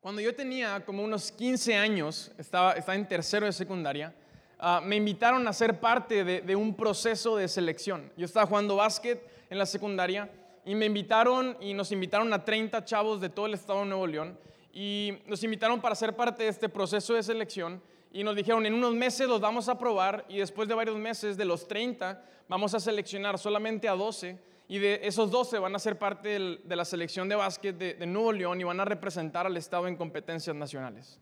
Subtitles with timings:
[0.00, 4.14] Cuando yo tenía como unos 15 años, estaba, estaba en tercero de secundaria,
[4.58, 8.10] ah, me invitaron a ser parte de, un proceso de selección.
[8.16, 10.30] Yo estaba jugando básquet en la secundaria
[10.64, 14.06] y me invitaron y nos invitaron a 30 chavos de todo el estado de Nuevo
[14.06, 14.38] León
[14.72, 18.72] y nos invitaron para ser parte de este proceso de selección y nos dijeron en
[18.72, 22.72] unos meses los vamos a probar y después de varios meses de los 30 vamos
[22.72, 24.38] a seleccionar solamente a 12
[24.70, 28.30] y de esos 12 van a ser parte de la selección de básquet de, Nuevo
[28.30, 31.18] León y van a representar al Estado en competencias nacionales.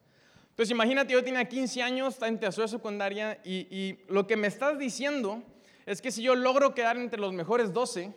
[0.51, 4.79] Entonces imagínate, yo tenía 15 años, está en tercera secundaria y, lo que me estás
[4.79, 5.43] diciendo
[5.87, 8.13] es que si yo logro quedar entre los mejores 12,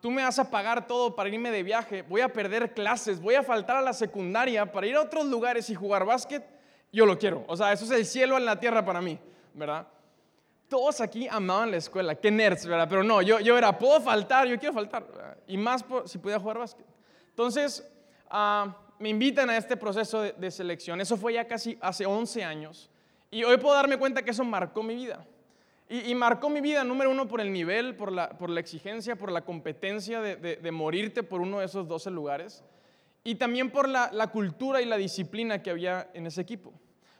[0.00, 3.36] tú me vas a pagar todo para irme de viaje, voy a perder clases, voy
[3.36, 6.44] a faltar a la secundaria para ir a otros lugares y jugar básquet,
[6.92, 7.44] yo lo quiero.
[7.46, 9.16] O sea, eso es el cielo en la tierra para mí,
[9.54, 9.86] ¿verdad?
[10.68, 12.86] Todos aquí amaban la escuela, qué nerds, ¿verdad?
[12.88, 15.04] Pero no, yo, yo era, puedo faltar, yo quiero faltar,
[15.46, 16.86] y más si podía jugar básquet.
[17.30, 17.86] Entonces,
[18.30, 22.90] ah, me invitan a este proceso de, selección, eso fue ya casi hace 11 años,
[23.30, 25.26] y hoy puedo darme cuenta que eso marcó mi vida.
[25.90, 29.32] Y, marcó mi vida, número uno, por el nivel, por la, por la exigencia, por
[29.32, 32.62] la competencia de, de, morirte por uno de esos 12 lugares,
[33.24, 36.74] y también por la, la cultura y la disciplina que había en ese equipo.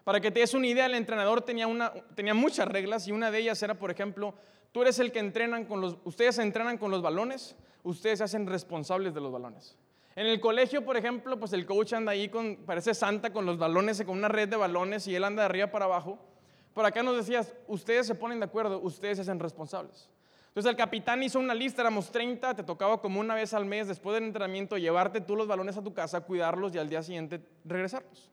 [0.08, 3.30] Para que te des una idea, el entrenador tenía, una, tenía muchas reglas y una
[3.30, 4.32] de ellas era, por ejemplo,
[4.72, 8.46] tú eres el que entrenan con los, ustedes entrenan con los balones, ustedes se hacen
[8.46, 9.76] responsables de los balones.
[10.16, 13.58] En el colegio, por ejemplo, pues el coach anda ahí con, parece santa con los
[13.58, 16.18] balones, con una red de balones y él anda de arriba para abajo.
[16.72, 20.08] Por acá nos decías, ustedes se ponen de acuerdo, ustedes se hacen responsables.
[20.46, 23.88] Entonces el capitán hizo una lista, éramos 30, te tocaba como una vez al mes
[23.88, 27.42] después del entrenamiento llevarte tú los balones a tu casa, cuidarlos y al día siguiente
[27.66, 28.30] regresarlos.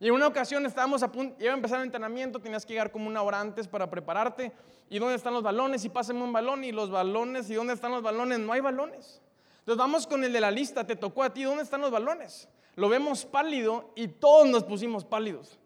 [0.00, 2.90] Y en una ocasión estábamos a punto, iba a empezar el entrenamiento, tenías que llegar
[2.90, 4.50] como una hora antes para prepararte.
[4.88, 5.84] ¿Y dónde están los balones?
[5.84, 6.64] Y pásenme un balón.
[6.64, 8.38] Y los balones, ¿y dónde están los balones?
[8.38, 9.20] No hay balones.
[9.60, 12.48] Entonces vamos con el de la lista, te tocó a ti, ¿dónde están los balones?
[12.76, 15.58] Lo vemos pálido y todos nos pusimos pálidos.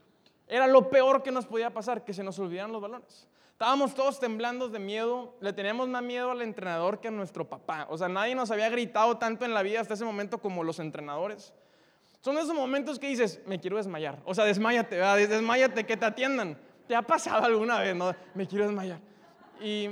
[0.49, 3.29] Era lo peor que nos podía pasar, que se nos olvidaran los balones.
[3.53, 7.87] Estábamos todos temblando de miedo, le teníamos más miedo al entrenador que a nuestro papá.
[7.89, 10.81] O sea, nadie nos había gritado tanto en la vida hasta ese momento como los
[10.81, 11.55] entrenadores.
[12.25, 14.19] Son esos momentos que dices, me quiero desmayar.
[14.25, 15.19] O sea, desmayate, ¿verdad?
[15.29, 16.57] desmayate, que te atiendan.
[16.89, 17.95] ¿Te ha pasado alguna vez?
[17.95, 18.99] No, me quiero desmayar.
[19.61, 19.91] Y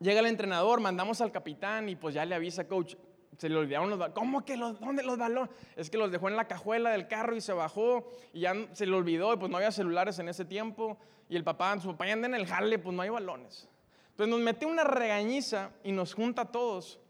[0.00, 2.96] llega el entrenador, mandamos al capitán y pues ya le avisa, coach,
[3.38, 4.14] se le olvidaron los balones.
[4.14, 5.48] ¿Cómo que los, dónde los balones?
[5.76, 8.84] Es que los dejó en la cajuela del carro y se bajó y ya se
[8.84, 10.98] le olvidó y pues no había celulares en ese tiempo.
[11.30, 13.66] Y el papá, su papá anda en el jale, pues no hay balones.
[14.10, 17.00] Entonces nos mete una regañiza y nos junta a todos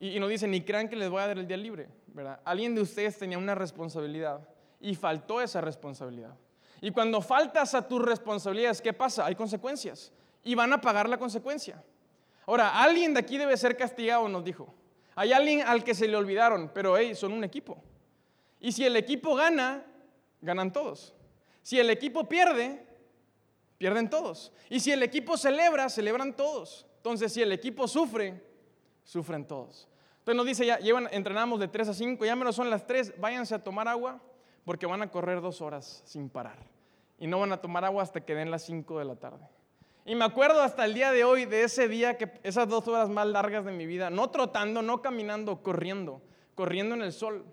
[0.00, 1.90] y, y nos dice, ni crean que les voy a dar el día libre.
[2.44, 4.46] Alguien de ustedes tenía una responsabilidad
[4.80, 6.36] y faltó esa responsabilidad.
[6.80, 9.26] Y cuando faltas a tus responsabilidades, ¿qué pasa?
[9.26, 11.82] Hay consecuencias y van a pagar la consecuencia.
[12.46, 14.72] Ahora, alguien de aquí debe ser castigado, nos dijo.
[15.16, 17.82] Hay alguien al que se le olvidaron, pero hey, son un equipo.
[18.60, 19.84] Y si el equipo gana,
[20.40, 21.14] ganan todos.
[21.62, 22.86] Si el equipo pierde,
[23.78, 24.52] pierden todos.
[24.68, 26.86] Y si el equipo celebra, celebran todos.
[26.96, 28.42] Entonces, si el equipo sufre,
[29.04, 29.88] sufren todos.
[30.24, 30.78] Entonces nos dice, ya
[31.10, 34.22] entrenamos de 3 a 5, ya menos son las 3, váyanse a tomar agua
[34.64, 36.56] porque van a correr dos horas sin parar.
[37.18, 39.46] Y no van a tomar agua hasta que den las 5 de la tarde.
[40.06, 43.10] Y me acuerdo hasta el día de hoy de ese día, que esas dos horas
[43.10, 46.22] más largas de mi vida, no trotando, no caminando, corriendo,
[46.54, 47.44] corriendo en el sol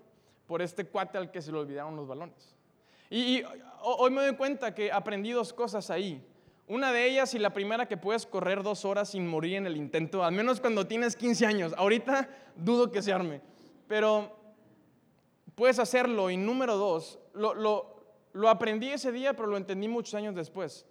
[0.46, 2.56] por este cuate al que se le olvidaron los balones.
[3.10, 3.44] Y, y
[3.82, 6.26] hoy me doy cuenta que aprendí dos cosas ahí.
[6.72, 9.76] Una de ellas y la primera que puedes correr dos horas sin morir en el
[9.76, 11.74] intento, al menos cuando tienes 15 años.
[11.76, 13.42] Ahorita dudo que se arme,
[13.86, 14.34] pero
[15.54, 16.30] puedes hacerlo.
[16.30, 17.52] Y número dos, lo,
[18.32, 20.86] lo aprendí ese día, pero lo entendí muchos años después.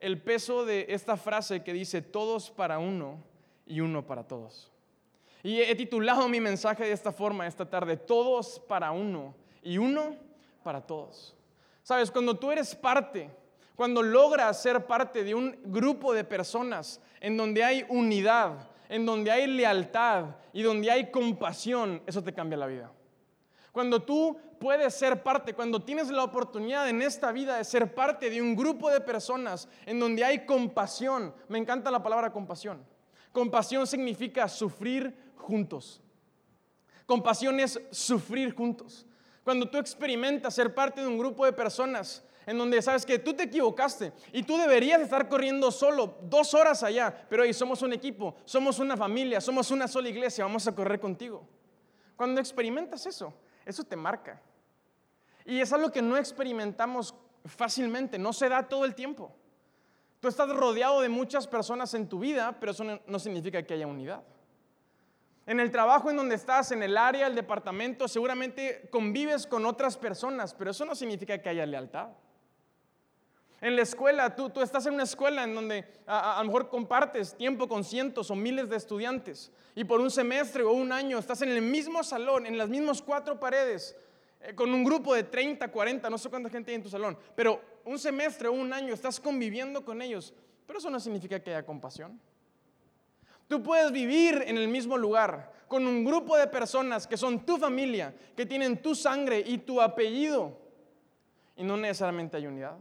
[0.00, 3.22] El peso de esta frase que dice todos para uno
[3.66, 4.72] y uno para todos.
[5.42, 10.16] Y he titulado mi mensaje de esta forma esta tarde, todos para uno y uno
[10.62, 11.36] para todos.
[11.82, 13.30] Sabes, cuando tú eres parte
[13.76, 19.30] cuando logras ser parte de un grupo de personas en donde hay unidad, en donde
[19.30, 22.90] hay lealtad y donde hay compasión, eso te cambia la vida.
[23.72, 28.30] Cuando tú puedes ser parte, cuando tienes la oportunidad en esta vida de ser parte
[28.30, 32.82] de un grupo de personas en donde hay compasión, me encanta la palabra compasión.
[33.32, 36.00] Compasión significa sufrir juntos.
[37.04, 39.04] Compasión es sufrir juntos.
[39.44, 43.34] Cuando tú experimentas ser parte de un grupo de personas en donde sabes que tú
[43.34, 47.92] te equivocaste y tú deberías estar corriendo solo dos horas allá, pero hoy somos un
[47.92, 51.46] equipo, somos una familia, somos una sola iglesia, vamos a correr contigo.
[52.14, 53.34] Cuando experimentas eso,
[53.64, 54.40] eso te marca.
[55.44, 57.14] Y es algo que no experimentamos
[57.44, 59.34] fácilmente, no se da todo el tiempo.
[60.20, 63.86] Tú estás rodeado de muchas personas en tu vida, pero eso no significa que haya
[63.86, 64.22] unidad.
[65.46, 69.96] En el trabajo en donde estás, en el área, el departamento, seguramente convives con otras
[69.96, 72.08] personas, pero eso no significa que haya lealtad.
[73.60, 77.34] En la escuela, tú, tú estás en una escuela en donde a, lo mejor compartes
[77.34, 81.40] tiempo con cientos o miles de estudiantes y por un semestre o un año estás
[81.40, 83.96] en el mismo salón, en las mismas cuatro paredes,
[84.42, 87.16] eh, con un grupo de 30, 40, no sé cuánta gente hay en tu salón,
[87.34, 90.34] pero un semestre o un año estás conviviendo con ellos,
[90.66, 92.20] pero eso no significa que haya compasión.
[93.48, 97.56] Tú puedes vivir en el mismo lugar con un grupo de personas que son tu
[97.56, 100.58] familia, que tienen tu sangre y tu apellido,
[101.56, 102.76] y no necesariamente hay unidad.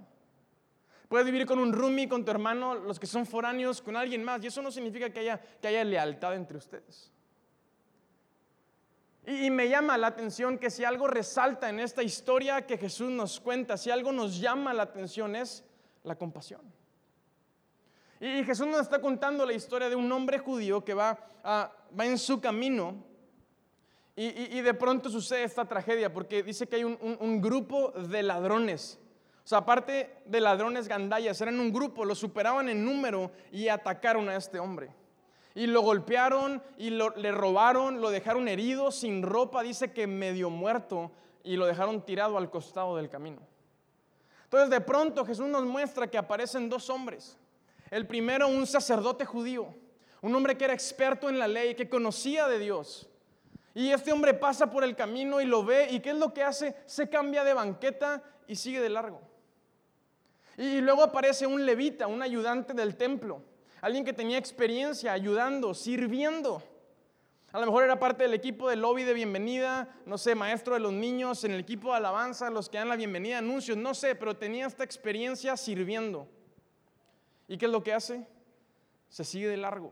[1.16, 4.44] Puedes vivir con un roomie, con tu hermano, los que son foráneos, con alguien más,
[4.44, 7.10] y eso no significa que haya, que haya lealtad entre ustedes.
[9.26, 13.40] Y, me llama la atención que si algo resalta en esta historia que Jesús nos
[13.40, 15.64] cuenta, si algo nos llama la atención es
[16.04, 16.64] la compasión.
[18.20, 22.18] Y Jesús nos está contando la historia de un hombre judío que va, va en
[22.18, 23.06] su camino
[24.18, 29.00] y, de pronto sucede esta tragedia porque dice que hay un, grupo de ladrones.
[29.46, 34.28] O sea, aparte de ladrones gandayas, eran un grupo, lo superaban en número y atacaron
[34.28, 34.90] a este hombre.
[35.54, 40.50] Y lo golpearon y lo, le robaron, lo dejaron herido, sin ropa, dice que medio
[40.50, 41.12] muerto,
[41.44, 43.40] y lo dejaron tirado al costado del camino.
[44.46, 47.38] Entonces de pronto Jesús nos muestra que aparecen dos hombres.
[47.92, 49.76] El primero, un sacerdote judío,
[50.24, 53.08] un hombre que era experto en la ley, que conocía de Dios.
[53.76, 56.42] Y este hombre pasa por el camino y lo ve, y ¿qué es lo que
[56.42, 56.76] hace?
[56.88, 59.22] Se cambia de banqueta y sigue de largo.
[60.58, 63.42] Y luego aparece un levita, un ayudante del templo,
[63.82, 66.64] alguien que tenía experiencia ayudando, sirviendo.
[67.52, 70.80] A lo mejor era parte del equipo de lobby de bienvenida, no sé, maestro de
[70.80, 74.16] los niños, en el equipo de alabanza, los que dan la bienvenida, anuncios, no sé,
[74.16, 76.28] pero tenía esta experiencia sirviendo.
[77.48, 78.28] ¿Y qué es lo que hace?
[79.10, 79.92] Se sigue de largo.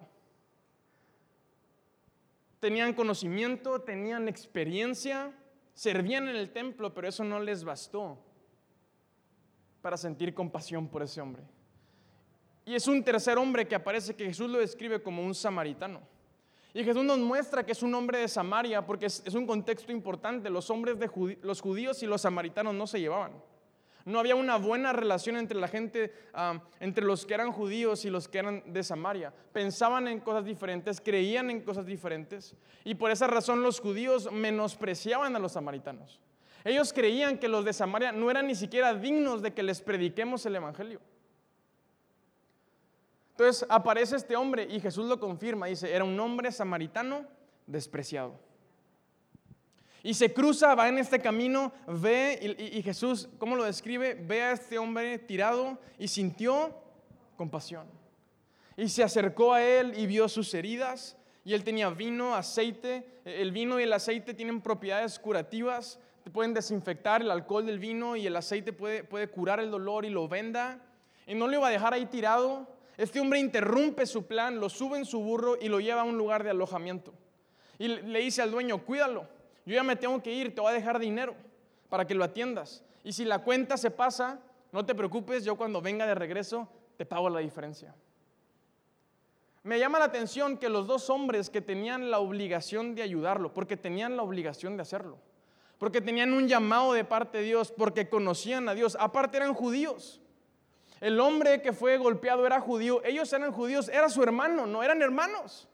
[2.59, 5.31] Tenían conocimiento, tenían experiencia,
[5.74, 8.18] servían en el templo, pero eso no les bastó
[9.83, 11.44] para sentir compasión por ese hombre.
[12.65, 16.00] Y es un tercer hombre que aparece que Jesús lo describe como un samaritano.
[16.74, 20.50] Y Jesús nos muestra que es un hombre de Samaria porque es, un contexto importante.
[20.50, 23.33] Los hombres de los judíos y los samaritanos no se llevaban.
[24.06, 28.09] No había una buena relación entre la gente, um, entre los que eran judíos y
[28.09, 29.33] los que eran de Samaria.
[29.51, 32.56] Pensaban en cosas diferentes, creían en cosas diferentes.
[32.85, 36.21] Y por esa razón los judíos menospreciaban a los samaritanos.
[36.63, 40.45] Ellos creían que los de Samaria no eran ni siquiera dignos de que les prediquemos
[40.45, 41.01] el Evangelio.
[43.31, 45.65] Entonces aparece este hombre y Jesús lo confirma.
[45.65, 47.25] Dice, era un hombre samaritano
[47.65, 48.39] despreciado.
[50.04, 54.16] Y se cruza, va en este camino, ve, y, y, Jesús, ¿cómo lo describe?
[54.16, 56.75] Ve a este hombre tirado y sintió
[57.38, 57.88] compasión.
[58.75, 61.18] Y se acercó a él y vio sus heridas.
[61.45, 63.21] Y él tenía vino, aceite.
[63.25, 66.00] El vino y el aceite tienen propiedades curativas.
[66.31, 70.09] Pueden desinfectar el alcohol del vino y el aceite puede, puede curar el dolor y
[70.09, 70.79] lo venda.
[71.27, 72.67] Y no le iba a dejar ahí tirado.
[72.97, 76.17] Este hombre interrumpe su plan, lo sube en su burro y lo lleva a un
[76.17, 77.13] lugar de alojamiento.
[77.77, 79.27] Y le dice al dueño, cuídalo
[79.65, 81.35] yo ya me tengo que ir, te voy a dejar dinero
[81.89, 82.83] para que lo atiendas.
[83.03, 84.39] Y si la cuenta se pasa,
[84.71, 86.67] no te preocupes, yo cuando venga de regreso
[86.97, 87.95] te pago la diferencia.
[89.63, 93.77] Me llama la atención que los dos hombres que tenían la obligación de ayudarlo, porque
[93.77, 95.17] tenían la obligación de hacerlo,
[95.77, 100.21] porque tenían un llamado de parte de Dios, porque conocían a Dios, aparte eran judíos.
[101.01, 105.01] El hombre que fue golpeado era judío, ellos eran judíos, era su hermano, no eran
[105.01, 105.68] hermanos.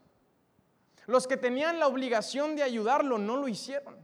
[1.05, 3.95] Los que tenían la obligación de ayudarlo no lo hicieron.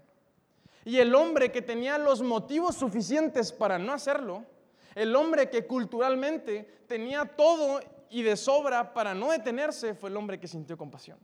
[0.83, 4.45] Y el hombre que tenía los motivos suficientes para no hacerlo,
[4.93, 10.39] el hombre que culturalmente tenía todo y de sobra para no detenerse, fue el hombre
[10.39, 11.17] que sintió compasión.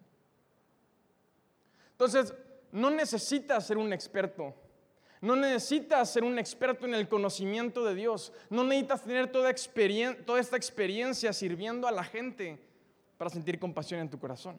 [1.91, 2.33] Entonces,
[2.71, 4.53] no necesitas ser un experto.
[5.21, 8.33] No necesitas ser un experto en el conocimiento de Dios.
[8.49, 9.53] No necesitas tener toda,
[10.25, 12.59] toda esta experiencia sirviendo a la gente
[13.17, 14.57] para sentir compasión en tu corazón.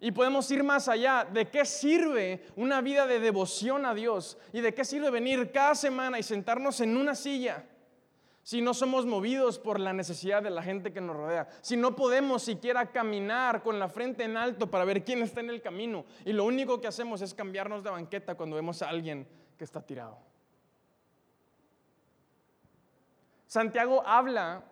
[0.00, 1.24] Y podemos ir más allá.
[1.24, 4.36] ¿De qué sirve una vida de devoción a Dios?
[4.52, 7.64] ¿Y de qué sirve venir cada semana y sentarnos en una silla?
[8.44, 11.48] Si no somos movidos por la necesidad de la gente que nos rodea.
[11.62, 15.48] Si no podemos siquiera caminar con la frente en alto para ver quién está en
[15.48, 16.04] el camino.
[16.26, 19.80] Y lo único que hacemos es cambiarnos de banqueta cuando vemos a alguien que está
[19.80, 20.18] tirado.
[23.46, 24.62] Santiago habla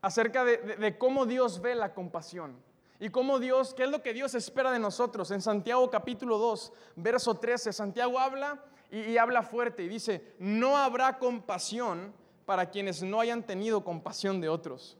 [0.00, 2.62] acerca de, cómo Dios ve la compasión.
[3.00, 5.32] Y cómo Dios, qué es lo que Dios espera de nosotros.
[5.32, 11.18] En Santiago capítulo 2, verso 13, Santiago habla y, habla fuerte y dice, no habrá
[11.18, 12.14] compasión
[12.44, 14.96] para quienes no hayan tenido compasión de otros.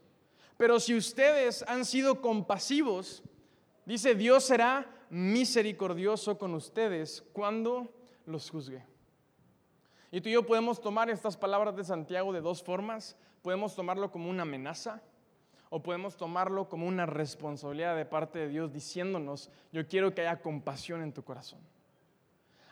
[0.57, 3.23] Pero si ustedes han sido compasivos,
[3.85, 7.93] dice, Dios será misericordioso con ustedes cuando
[8.25, 8.83] los juzgue.
[10.11, 13.17] Y tú y yo podemos tomar estas palabras de Santiago de dos formas.
[13.41, 15.01] Podemos tomarlo como una amenaza
[15.69, 20.41] o podemos tomarlo como una responsabilidad de parte de Dios diciéndonos, yo quiero que haya
[20.41, 21.59] compasión en tu corazón.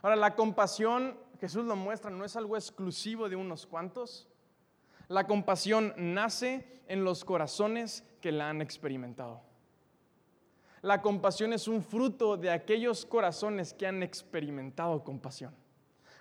[0.01, 4.27] Ahora, la compasión, Jesús lo muestra, no es algo exclusivo de unos cuantos.
[5.07, 9.41] La compasión nace en los corazones que la han experimentado.
[10.81, 15.55] La compasión es un fruto de aquellos corazones que han experimentado compasión.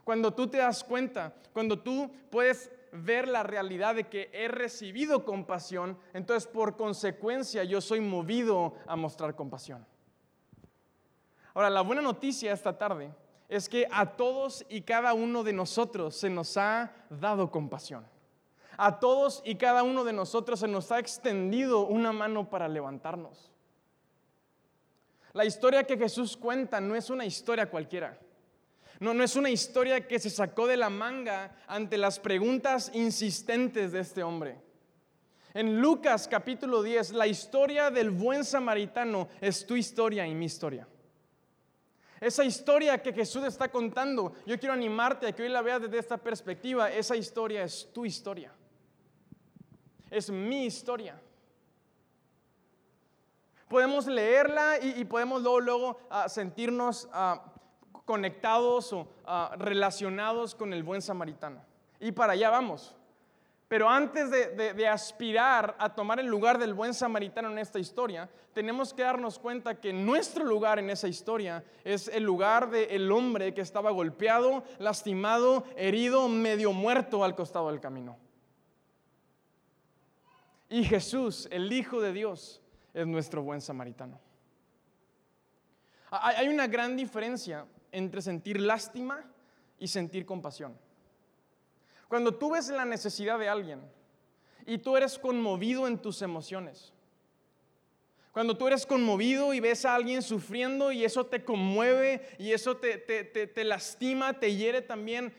[0.05, 5.25] Cuando tú te das cuenta, cuando tú puedes ver la realidad de que he recibido
[5.25, 9.85] compasión, entonces por consecuencia yo soy movido a mostrar compasión.
[11.55, 13.13] Ahora, la buena noticia esta tarde
[13.49, 18.07] es que a todos y cada uno de nosotros se nos ha dado compasión.
[18.77, 23.51] A todos y cada uno de nosotros se nos ha extendido una mano para levantarnos.
[25.33, 28.19] La historia que Jesús cuenta no es una historia cualquiera.
[29.01, 33.93] No, no es una historia que se sacó de la manga ante las preguntas insistentes
[33.93, 34.61] de este hombre.
[35.55, 40.87] En Lucas capítulo 10, la historia del buen samaritano es tu historia y mi historia.
[42.21, 45.99] Esa historia que Jesús está contando, yo quiero animarte a que hoy la veas desde
[45.99, 46.91] esta perspectiva.
[46.91, 48.53] Esa historia es tu historia.
[50.13, 51.19] Es mi historia
[53.73, 57.43] podemos leerla y, podemos luego, luego ah, sentirnos ah,
[58.05, 61.65] conectados o ah, relacionados con el buen samaritano.
[61.99, 62.95] Y para allá vamos.
[63.69, 68.93] Pero antes de, aspirar a tomar el lugar del buen samaritano en esta historia, tenemos
[68.93, 73.63] que darnos cuenta que nuestro lugar en esa historia es el lugar del hombre que
[73.63, 78.19] estaba golpeado, lastimado, herido, medio muerto al costado del camino.
[80.73, 82.63] Y Jesús, el Hijo de Dios,
[82.95, 84.19] es nuestro buen samaritano.
[86.11, 89.23] Hay una gran diferencia entre sentir lástima
[89.79, 90.75] y sentir compasión.
[92.09, 93.83] Cuando tú ves la necesidad de alguien
[94.65, 96.95] y tú eres conmovido en tus emociones,
[98.33, 102.79] cuando tú eres conmovido y ves a alguien sufriendo y eso te conmueve y eso
[102.79, 105.35] te, te, lastima, te hiere también,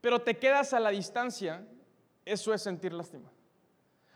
[0.00, 1.66] pero te quedas a la distancia,
[2.24, 3.33] eso es sentir lástima.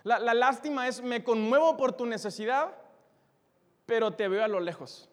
[0.09, 2.75] La, lástima es, me conmuevo por tu necesidad,
[3.85, 5.11] pero te veo a lo lejos.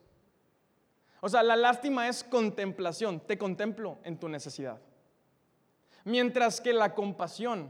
[1.19, 4.79] O sea, la lástima es contemplación, te contemplo en tu necesidad.
[6.05, 7.69] Mientras que la compasión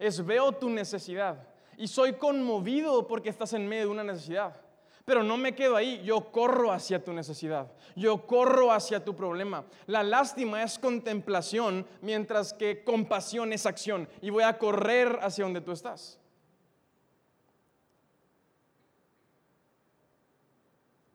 [0.00, 4.56] es veo tu necesidad y soy conmovido porque estás en medio de una necesidad.
[5.04, 9.64] Pero no me quedo ahí, yo corro hacia tu necesidad, yo corro hacia tu problema.
[9.86, 15.60] La lástima es contemplación, mientras que compasión es acción y voy a correr hacia donde
[15.60, 16.18] tú estás.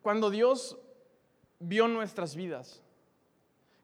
[0.01, 0.77] Cuando Dios
[1.59, 2.81] vio nuestras vidas,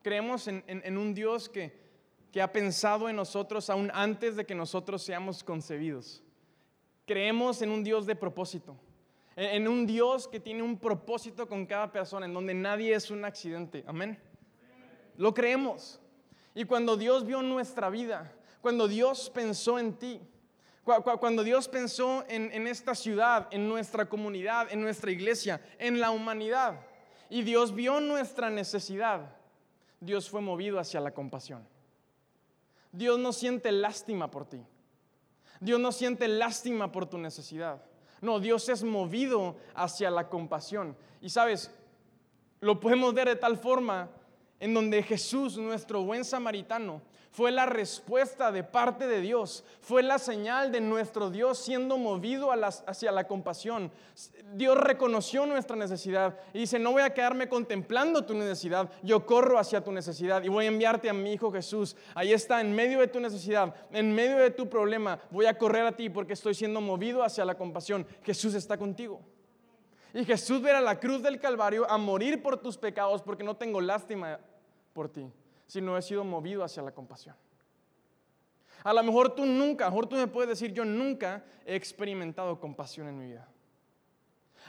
[0.02, 1.78] creemos en, un Dios que,
[2.32, 6.24] que ha pensado en nosotros aún antes de que nosotros seamos concebidos.
[7.06, 8.78] Creemos en un Dios de propósito,
[9.36, 13.26] en un Dios que tiene un propósito con cada persona, en donde nadie es un
[13.26, 13.84] accidente.
[13.86, 14.18] Amén.
[15.18, 16.00] Lo creemos.
[16.54, 20.22] Y cuando Dios vio nuestra vida, cuando Dios pensó en ti,
[20.86, 26.80] cuando Dios pensó en, esta ciudad, en nuestra comunidad, en nuestra iglesia, en la humanidad,
[27.28, 29.36] y Dios vio nuestra necesidad,
[30.00, 31.68] Dios fue movido hacia la compasión.
[32.92, 34.62] Dios no siente lástima por ti.
[35.60, 37.84] Dios no siente lástima por tu necesidad.
[38.22, 40.96] No, Dios es movido hacia la compasión.
[41.20, 41.72] Y sabes,
[42.60, 44.10] lo podemos ver de tal forma
[44.60, 47.02] en donde Jesús, nuestro buen samaritano,
[47.36, 52.50] fue la respuesta de parte de Dios, fue la señal de nuestro Dios siendo movido
[52.54, 53.92] hacia la compasión.
[54.54, 59.60] Dios reconoció nuestra necesidad y dice, no voy a quedarme contemplando tu necesidad, yo corro
[59.60, 61.98] hacia tu necesidad y voy a enviarte a mi Hijo Jesús.
[62.14, 65.86] Ahí está, en medio de tu necesidad, en medio de tu problema, voy a correr
[65.86, 68.08] a ti porque estoy siendo movido hacia la compasión.
[68.24, 69.20] Jesús está contigo.
[70.16, 73.80] Y Jesús verá la cruz del Calvario a morir por tus pecados porque no tengo
[73.80, 74.40] lástima
[74.92, 75.32] por ti
[75.82, 77.36] no he sido movido hacia la compasión.
[78.84, 81.76] A lo mejor tú nunca, a lo mejor tú me puedes decir, yo nunca he
[81.76, 83.48] experimentado compasión en mi vida.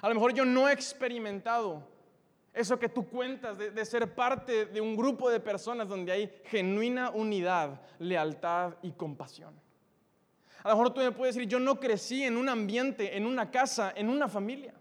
[0.00, 1.86] A lo mejor yo no he experimentado
[2.54, 6.42] eso que tú cuentas de, de, ser parte de un grupo de personas donde hay
[6.46, 9.54] genuina unidad, lealtad y compasión.
[10.62, 13.50] A lo mejor tú me puedes decir, yo no crecí en un ambiente, en una
[13.50, 14.72] casa, en una familia.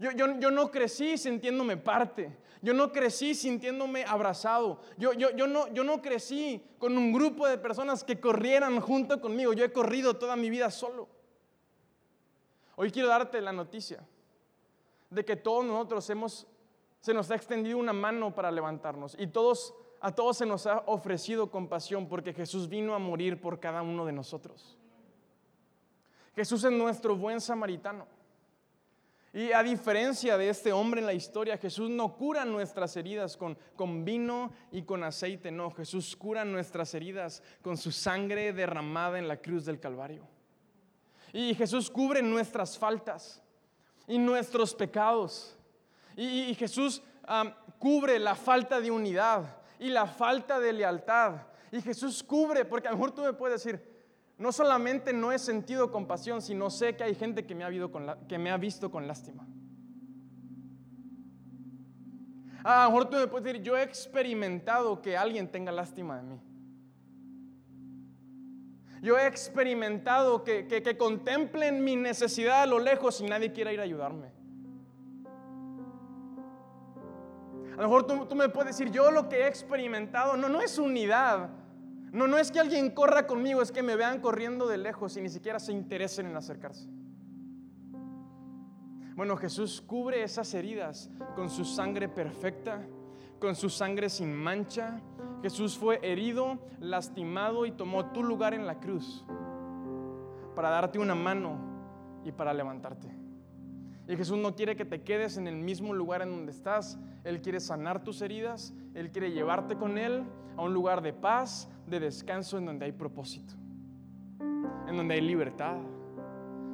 [0.00, 2.36] Yo, yo, yo no crecí sintiéndome parte.
[2.62, 4.80] Yo no crecí sintiéndome abrazado.
[4.96, 9.52] Yo, yo, no, yo no crecí con un grupo de personas que corrieran junto conmigo.
[9.52, 11.06] Yo he corrido toda mi vida solo.
[12.76, 14.02] Hoy quiero darte la noticia
[15.10, 16.46] de que todos nosotros hemos
[17.00, 20.82] se nos ha extendido una mano para levantarnos y todos, a todos se nos ha
[20.86, 24.78] ofrecido compasión porque Jesús vino a morir por cada uno de nosotros.
[26.34, 28.06] Jesús es nuestro buen samaritano.
[29.32, 33.56] Y a diferencia de este hombre en la historia, Jesús no cura nuestras heridas con,
[33.76, 39.28] con, vino y con aceite, no, Jesús cura nuestras heridas con su sangre derramada en
[39.28, 40.26] la cruz del Calvario.
[41.32, 43.40] Y Jesús cubre nuestras faltas
[44.08, 45.56] y nuestros pecados.
[46.16, 47.00] Y, Jesús
[47.78, 49.44] cubre la falta de unidad
[49.78, 51.34] y la falta de lealtad.
[51.70, 53.80] Y Jesús cubre, porque a lo mejor tú me puedes decir,
[54.40, 57.68] no solamente no he sentido compasión, sino sé que hay gente que me ha,
[58.26, 59.46] que visto con lástima.
[62.64, 66.22] A lo mejor tú me puedes decir, yo he experimentado que alguien tenga lástima de
[66.22, 66.40] mí.
[69.02, 73.80] Yo he experimentado que, que contemplen mi necesidad a lo lejos y nadie quiera ir
[73.80, 74.32] a ayudarme.
[77.72, 80.78] A lo mejor tú, me puedes decir, yo lo que he experimentado, no, no es
[80.78, 81.59] unidad.
[82.12, 85.20] No, no es que alguien corra conmigo, es que me vean corriendo de lejos y
[85.20, 86.88] ni siquiera se interesen en acercarse.
[89.14, 92.86] Bueno, Jesús cubre esas heridas con su sangre perfecta,
[93.38, 95.00] con su sangre sin mancha.
[95.42, 99.24] Jesús fue herido, lastimado y tomó tu lugar en la cruz
[100.54, 101.58] para darte una mano
[102.24, 103.08] y para levantarte.
[104.08, 106.98] Y Jesús no quiere que te quedes en el mismo lugar en donde estás.
[107.22, 108.74] Él quiere sanar tus heridas.
[108.94, 110.24] Él quiere llevarte con Él
[110.56, 113.54] a un lugar de paz, de descanso, en donde hay propósito.
[114.88, 115.76] En donde hay libertad.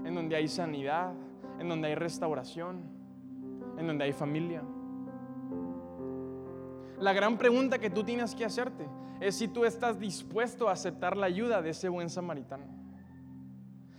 [0.04, 1.12] En donde hay sanidad.
[1.58, 2.82] En donde hay restauración.
[3.78, 4.62] En donde hay familia.
[6.98, 8.86] La gran pregunta que tú tienes que hacerte
[9.20, 12.76] es si tú estás dispuesto a aceptar la ayuda de ese buen samaritano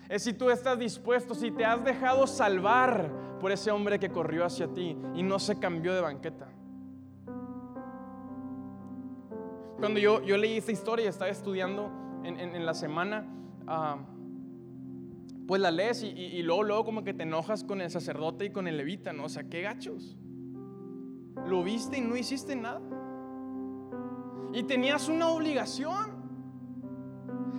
[0.09, 4.45] es si tú estás dispuesto, si te has dejado salvar por ese hombre que corrió
[4.45, 6.47] hacia ti y no se cambió de banqueta.
[9.79, 11.91] Cuando yo, yo leí esta historia y estaba estudiando
[12.23, 13.25] en, la semana,
[13.67, 13.97] ah,
[15.47, 18.49] pues la lees y, y, luego, luego como que te enojas con el sacerdote y
[18.49, 19.25] con el levita, ¿no?
[19.25, 20.17] O sea, qué gachos.
[21.45, 22.81] Lo viste y no hiciste nada.
[24.53, 26.17] Y tenías una obligación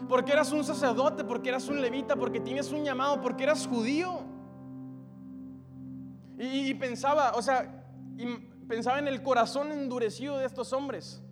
[0.09, 4.21] porque eras un sacerdote, porque eras un levita, porque tienes un llamado, porque eras judío.
[6.39, 7.85] Y, pensaba, o sea,
[8.67, 11.23] pensaba en el corazón endurecido de estos hombres.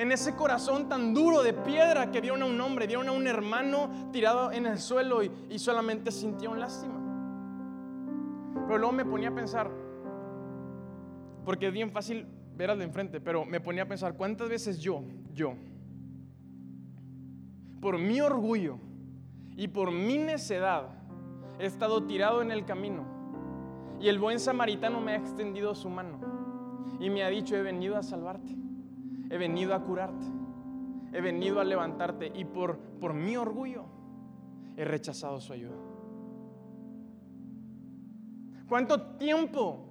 [0.00, 3.26] En ese corazón tan duro de piedra que vieron a un hombre, vieron a un
[3.26, 6.94] hermano tirado en el suelo y, y solamente sintieron lástima.
[8.66, 9.70] Pero luego me ponía a pensar,
[11.44, 14.78] porque es bien fácil ver al de enfrente, pero me ponía a pensar, ¿cuántas veces
[14.78, 15.02] yo,
[15.34, 15.52] yo,
[17.82, 18.78] por mi orgullo
[19.54, 20.88] y por mi necedad
[21.58, 23.04] he estado tirado en el camino.
[24.00, 26.18] Y el buen samaritano me ha extendido su mano
[26.98, 28.56] y me ha dicho, he venido a salvarte,
[29.30, 30.26] he venido a curarte,
[31.12, 33.84] he venido a levantarte y por, por mi orgullo
[34.76, 35.76] he rechazado su ayuda.
[38.68, 39.86] ¿Cuánto tiempo?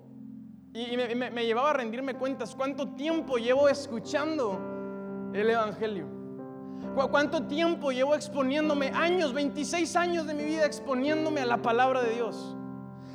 [0.73, 4.59] Y, me, me llevaba a rendirme cuentas, ¿cuánto tiempo llevo escuchando
[5.33, 6.19] el Evangelio?
[7.11, 8.87] ¿Cuánto tiempo llevo exponiéndome?
[8.89, 12.55] Años, 26 años de mi vida exponiéndome a la palabra de Dios.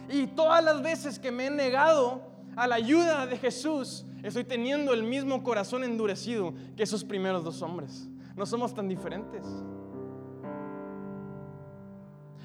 [0.09, 2.23] Y todas las veces que me he negado
[2.57, 7.63] a la ayuda de Jesús, estoy teniendo el mismo corazón endurecido que esos primeros dos
[7.63, 8.09] hombres.
[8.37, 9.47] No somos tan diferentes.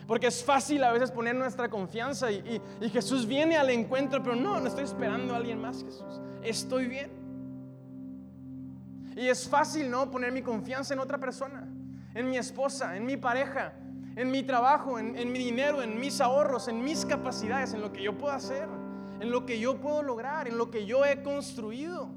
[0.08, 2.62] Porque es fácil a veces poner nuestra confianza y,
[2.92, 6.20] Jesús viene al encuentro, pero no, no estoy esperando a alguien más, Jesús.
[6.42, 7.12] Estoy bien.
[9.16, 10.10] Y es fácil, ¿no?
[10.10, 11.68] Poner mi confianza en otra persona,
[12.16, 13.74] en mi esposa, en mi pareja,
[14.16, 18.02] en mi trabajo, en, mi dinero, en mis ahorros, en mis capacidades, en lo que
[18.02, 18.68] yo puedo hacer,
[19.20, 22.10] en lo que yo puedo lograr, en lo que yo he construido.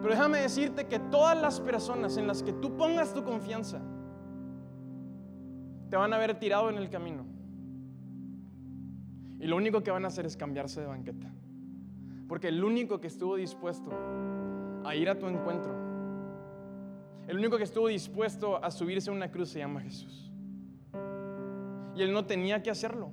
[0.00, 3.80] Pero déjame decirte que todas las personas en las que tú pongas tu confianza
[5.90, 7.24] te van a ver tirado en el camino.
[9.40, 11.32] Y lo único que van a hacer es cambiarse de banqueta.
[12.28, 13.90] Porque el único que estuvo dispuesto
[14.84, 15.88] a ir a tu encuentro
[17.28, 20.32] el único que estuvo dispuesto a subirse a una cruz se llama Jesús.
[21.94, 23.10] Y él no tenía que hacerlo.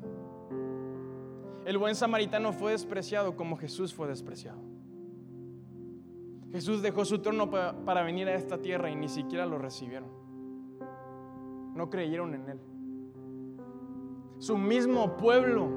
[1.66, 4.60] El buen samaritano fue despreciado como Jesús fue despreciado.
[6.52, 10.08] Jesús dejó su trono para, venir a esta tierra y ni siquiera lo recibieron.
[11.74, 12.60] No creyeron en él.
[14.38, 15.68] Su mismo pueblo,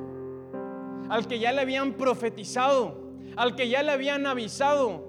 [1.09, 5.09] al que ya le habían profetizado, al que ya le habían avisado,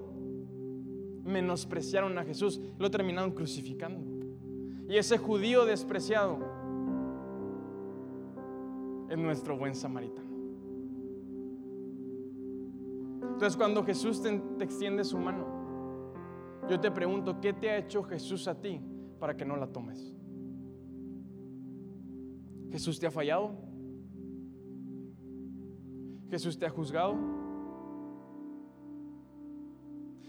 [1.24, 4.00] menospreciaron a Jesús, lo terminaron crucificando.
[4.88, 6.38] Y ese judío despreciado
[9.10, 10.29] es nuestro buen samaritano.
[13.40, 14.28] Entonces cuando Jesús te,
[14.62, 15.46] extiende su mano,
[16.68, 18.78] yo te pregunto, ¿qué te ha hecho Jesús a ti
[19.18, 20.14] para que no la tomes?
[22.70, 23.54] ¿Jesús te ha fallado?
[26.28, 27.16] ¿Jesús te ha juzgado?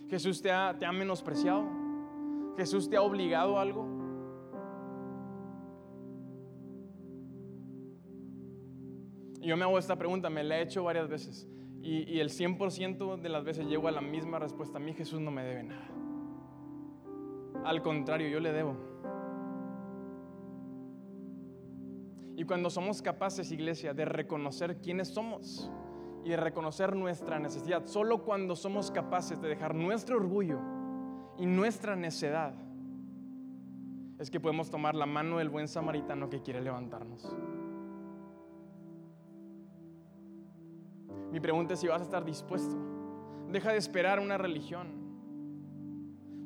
[0.07, 1.65] ¿Jesús te ha, te ha menospreciado?
[2.55, 3.85] ¿Jesús te ha obligado a algo?
[9.41, 11.49] Yo me hago esta pregunta, me la he hecho varias veces.
[11.83, 14.77] Y, el 100% de las veces llego a la misma respuesta.
[14.77, 15.87] A mí Jesús no me debe nada.
[17.65, 18.75] Al contrario, yo le debo.
[22.35, 25.71] Y cuando somos capaces, iglesia, de reconocer quiénes somos
[26.23, 30.59] y de reconocer nuestra necesidad, solo cuando somos capaces de dejar nuestro orgullo
[31.37, 32.53] y nuestra necedad,
[34.19, 37.35] es que podemos tomar la mano del buen samaritano que quiere levantarnos.
[41.31, 42.75] Mi pregunta es si vas a estar dispuesto.
[43.49, 44.99] Deja de esperar una religión.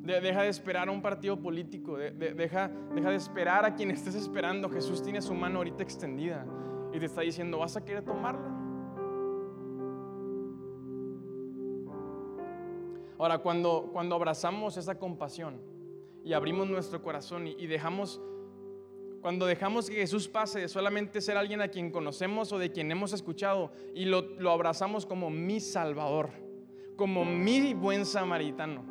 [0.03, 1.97] deja de esperar a un partido político.
[1.97, 4.69] deja, deja de esperar a quien estés esperando.
[4.69, 6.45] Jesús tiene su mano ahorita extendida
[6.93, 8.51] y te está diciendo, ¿vas a querer tomarla?
[13.17, 15.59] Ahora, cuando, cuando abrazamos esa compasión
[16.23, 18.21] y abrimos nuestro corazón y, y dejamos
[19.25, 22.91] cuando dejamos que Jesús pase de solamente ser alguien a quien conocemos o de quien
[22.91, 26.29] hemos escuchado y lo, abrazamos como mi Salvador,
[26.95, 28.85] como mi buen samaritano.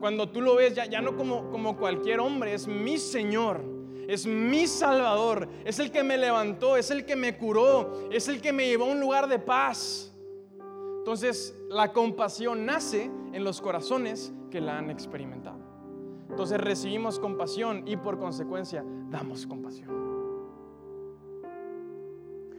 [0.00, 3.62] Cuando tú lo ves ya, ya no como, como cualquier hombre, es mi Señor,
[4.08, 8.40] es mi Salvador, es el que me levantó, es el que me curó, es el
[8.40, 10.16] que me llevó a un lugar de paz.
[11.00, 15.67] Entonces la compasión nace en los corazones que la han experimentado.
[16.38, 19.90] Entonces recibimos compasión y por consecuencia damos compasión.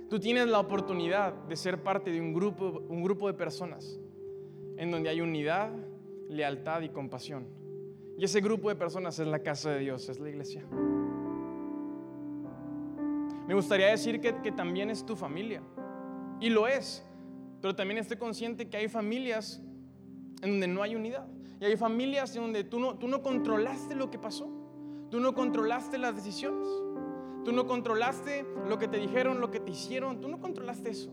[0.09, 3.97] Tú tienes la oportunidad de ser parte de un grupo, un grupo de personas
[4.75, 5.71] en donde hay unidad,
[6.27, 7.47] lealtad y compasión.
[8.17, 10.65] Y ese grupo de personas es la casa de Dios, es la iglesia.
[13.47, 15.63] Me gustaría decir que, que también es tu familia.
[16.41, 17.05] Y lo es.
[17.61, 19.63] Pero también estoy consciente que hay familias
[20.41, 21.29] en donde no hay unidad.
[21.59, 24.49] Y hay familias donde tú no, tú no controlaste lo que pasó.
[25.09, 26.67] Tú no controlaste las decisiones.
[27.43, 30.21] Tú no controlaste lo que te dijeron, lo que te hicieron.
[30.21, 31.11] Tú no controlaste eso.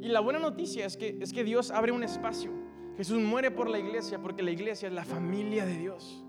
[0.00, 2.52] Y la buena noticia es que, es que Dios abre un espacio.
[2.96, 6.24] Jesús muere por la iglesia porque la iglesia es la familia de Dios.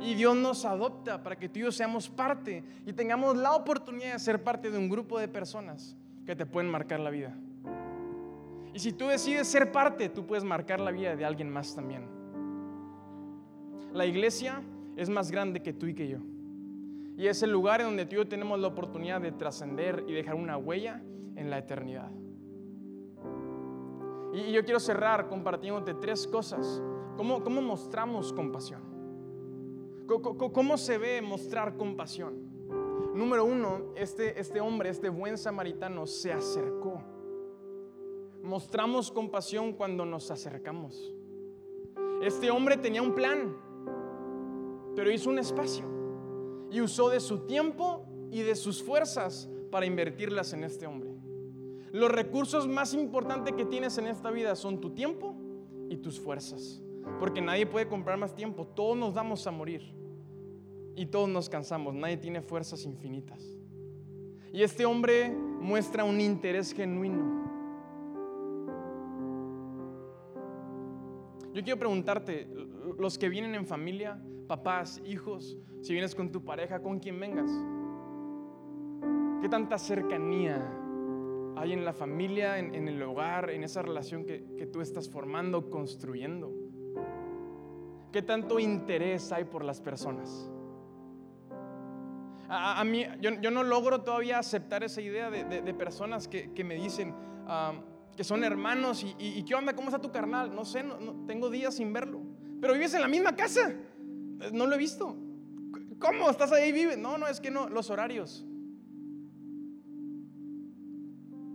[0.00, 4.14] Y Dios nos adopta para que tú y yo seamos parte y tengamos la oportunidad
[4.14, 7.36] de ser parte de un grupo de personas que te pueden marcar la vida.
[8.72, 12.19] Y si tú decides ser parte, tú puedes marcar la vida de alguien más también.
[13.92, 14.62] La iglesia
[14.96, 16.18] es más grande que tú y que yo.
[17.16, 20.12] Y es el lugar en donde tú y yo tenemos la oportunidad de trascender y
[20.12, 21.02] dejar una huella
[21.36, 22.10] en la eternidad.
[24.32, 26.80] Y yo quiero cerrar compartiéndote tres cosas.
[27.16, 28.80] ¿Cómo, cómo mostramos compasión?
[30.06, 32.48] ¿Cómo, ¿Cómo, se ve mostrar compasión?
[33.14, 37.02] Número uno, este, este hombre, este buen samaritano, se acercó.
[38.42, 41.12] Mostramos compasión cuando nos acercamos.
[42.22, 43.69] Este hombre tenía un plan
[44.94, 45.84] pero hizo un espacio
[46.70, 51.10] y usó de su tiempo y de sus fuerzas para invertirlas en este hombre.
[51.92, 55.34] Los recursos más importantes que tienes en esta vida son tu tiempo
[55.88, 56.82] y tus fuerzas,
[57.18, 59.92] porque nadie puede comprar más tiempo, todos nos damos a morir
[60.94, 63.42] y todos nos cansamos, nadie tiene fuerzas infinitas.
[64.52, 67.40] Y este hombre muestra un interés genuino.
[71.52, 72.48] Yo quiero preguntarte,
[72.98, 77.50] los que vienen en familia, papás, hijos, si vienes con tu pareja, con quien vengas.
[79.40, 80.76] ¿Qué tanta cercanía
[81.56, 86.52] hay en la familia, en, el hogar, en esa relación que, tú estás formando, construyendo?
[88.12, 90.50] ¿Qué tanto interés hay por las personas?
[92.48, 97.14] A, mí, yo, no logro todavía aceptar esa idea de, personas que, me dicen
[98.16, 99.74] que son hermanos y, ¿qué onda?
[99.74, 100.54] ¿Cómo está tu carnal?
[100.54, 102.20] No sé, no, tengo días sin verlo.
[102.60, 103.72] Pero vives en la misma casa.
[104.52, 105.16] No lo he visto.
[105.98, 106.30] ¿Cómo?
[106.30, 106.98] ¿Estás ahí y vives?
[106.98, 108.44] No, no, es que no, los horarios.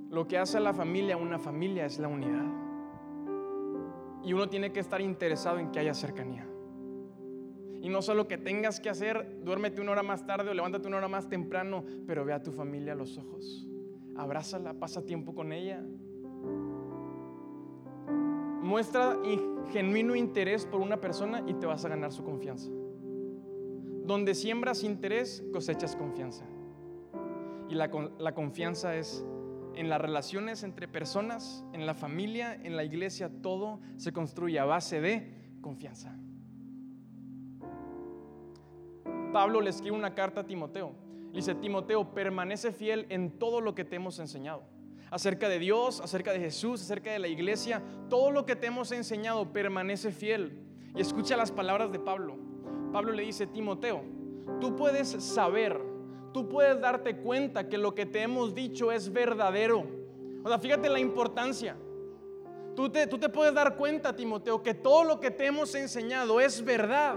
[0.10, 2.46] Lo que hace a la familia una familia es la unidad.
[4.24, 6.48] Y uno tiene que estar interesado en que haya cercanía.
[7.82, 10.98] Y no solo que tengas que hacer, duérmete una hora más tarde o levántate una
[10.98, 13.68] hora más temprano, pero ve a tu familia a los ojos.
[14.16, 15.84] Abrázala, pasa tiempo con ella.
[18.66, 19.16] Muestra
[19.72, 22.72] genuino interés por una persona y te vas a ganar su confianza.
[22.72, 26.46] Donde siembras interés, cosechas confianza.
[27.70, 27.92] Y la,
[28.34, 29.24] confianza es,
[29.76, 34.66] en las relaciones entre personas, en la familia, en la iglesia, todo se construye a
[34.66, 36.18] base de confianza.
[39.32, 40.96] Pablo le escribe una carta a Timoteo.
[41.34, 44.64] Dice, Timoteo, permanece fiel en todo lo que te hemos enseñado.
[45.12, 48.92] Acerca de Dios, acerca de Jesús, acerca de la iglesia, todo lo que te hemos
[48.92, 50.60] enseñado, permanece fiel.
[50.96, 52.38] Y escucha las palabras de Pablo.
[52.92, 54.04] Pablo le dice, Timoteo,
[54.60, 55.80] tú puedes saber,
[56.34, 59.86] tú puedes darte cuenta que lo que te hemos dicho es verdadero.
[60.44, 61.78] O sea, fíjate la importancia.
[62.76, 66.42] Tú te, tú te puedes dar cuenta, Timoteo, que todo lo que te hemos enseñado
[66.42, 67.16] es verdad,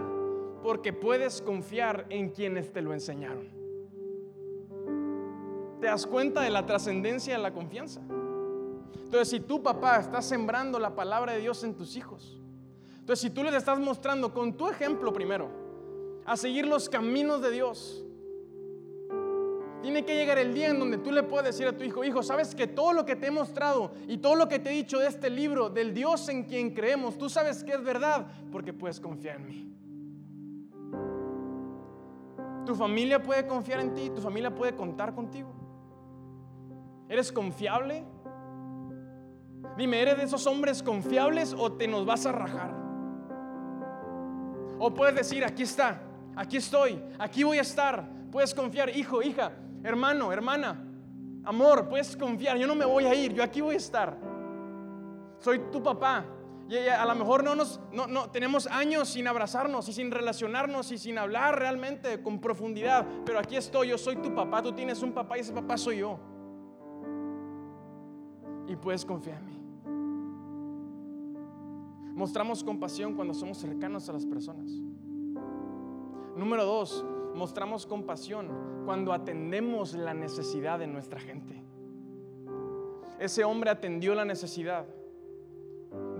[0.62, 3.57] porque puedes confiar en quienes te lo enseñaron.
[5.80, 8.00] ¿Te das cuenta de la trascendencia de la confianza?
[9.08, 12.38] Entonces, si tu papá está sembrando la palabra de Dios en tus hijos,
[12.98, 15.48] entonces si tú les estás mostrando con tu ejemplo primero
[16.26, 18.04] a seguir los caminos de Dios,
[19.80, 22.22] tiene que llegar el día en donde tú le puedes decir a tu hijo, hijo,
[22.22, 24.98] sabes que todo lo que te he mostrado y todo lo que te he dicho
[24.98, 29.00] de este libro, del Dios en quien creemos, tú sabes que es verdad porque puedes
[29.00, 29.74] confiar en mí.
[32.66, 35.67] Tu familia puede confiar en ti, tu familia puede contar contigo.
[37.08, 38.04] ¿Eres confiable?
[39.76, 42.74] Dime, ¿eres de esos hombres confiables o te nos vas a rajar?
[44.78, 46.02] O puedes decir, aquí está,
[46.36, 48.08] aquí estoy, aquí voy a estar.
[48.30, 50.84] Puedes confiar, hijo, hija, hermano, hermana,
[51.44, 54.18] amor, puedes confiar, yo no me voy a ir, yo aquí voy a estar.
[55.38, 56.26] Soy tu papá.
[56.68, 60.92] Y a lo mejor no nos no, no, tenemos años sin abrazarnos y sin relacionarnos
[60.92, 65.02] y sin hablar realmente con profundidad, pero aquí estoy, yo soy tu papá, tú tienes
[65.02, 66.20] un papá y ese papá soy yo
[68.68, 69.58] y puedes confiar en mí.
[72.14, 74.70] Mostramos compasión cuando somos cercanos a las personas.
[76.36, 77.04] Número dos,
[77.34, 78.48] mostramos compasión
[78.84, 81.62] cuando atendemos la necesidad de nuestra gente.
[83.18, 84.86] Ese hombre atendió la necesidad.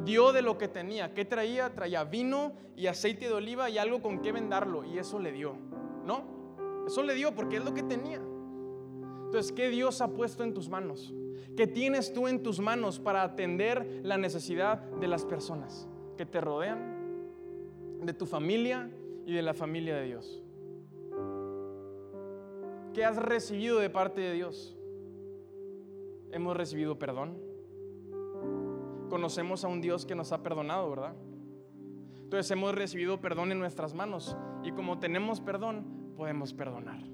[0.05, 1.15] Dio de lo que tenía.
[1.15, 1.75] ¿Qué traía?
[1.75, 4.85] Traía vino y aceite de oliva y algo con qué vendarlo.
[4.85, 5.55] Y eso le dio.
[6.05, 6.23] ¿No?
[6.87, 8.21] Eso le dio porque es lo que tenía.
[9.27, 11.13] Entonces, ¿qué Dios ha puesto en tus manos?
[11.57, 16.41] ¿Qué tienes tú en tus manos para atender la necesidad de las personas que te
[16.41, 16.97] rodean,
[18.03, 18.91] de tu familia
[19.27, 20.43] y de la familia de Dios?
[22.95, 24.77] ¿Qué has recibido de parte de Dios?
[26.33, 27.39] Hemos recibido perdón.
[29.09, 31.15] Conocemos a un Dios que nos ha perdonado, ¿verdad?
[32.23, 37.08] Entonces hemos recibido perdón en nuestras manos y como tenemos perdón, podemos perdonar.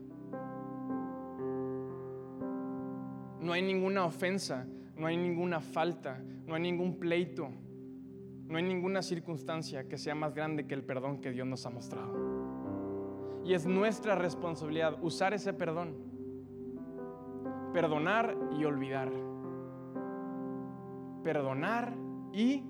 [3.44, 7.50] No hay ninguna ofensa, no hay ninguna falta, no hay ningún pleito,
[8.48, 11.70] no hay ninguna circunstancia que sea más grande que el perdón que Dios nos ha
[11.70, 13.42] mostrado.
[13.44, 15.94] Y es nuestra responsabilidad usar ese perdón,
[17.74, 19.12] perdonar y olvidar.
[21.22, 21.94] Perdonar
[22.32, 22.62] y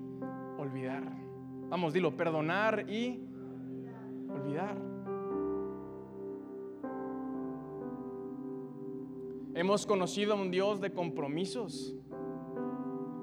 [0.57, 1.03] olvidar.
[1.69, 3.23] Vamos, dilo, perdonar y
[4.29, 4.94] olvidar.
[9.55, 11.95] Hemos conocido a un Dios de compromisos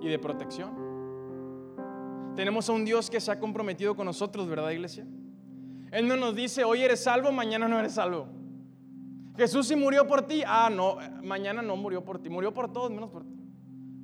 [0.00, 0.70] y de protección.
[2.34, 5.06] Tenemos a un Dios que se ha comprometido con nosotros, ¿verdad, iglesia?
[5.90, 8.28] Él no nos dice, hoy eres salvo, mañana no eres salvo.
[9.36, 10.42] Jesús sí murió por ti.
[10.46, 13.36] Ah, no, mañana no murió por ti, murió por todos menos por ti.